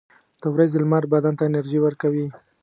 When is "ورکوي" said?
1.81-2.27